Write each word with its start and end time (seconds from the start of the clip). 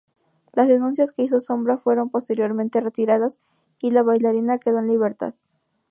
Las 0.53 0.67
denuncias 0.67 1.11
que 1.11 1.21
hizo 1.21 1.39
Sombra 1.39 1.77
fueron 1.77 2.09
posteriormente 2.09 2.81
retiradas, 2.81 3.39
y 3.79 3.91
la 3.91 4.01
bailarina 4.01 4.57
quedó 4.57 4.79
en 4.79 4.87
libertad. 4.87 5.35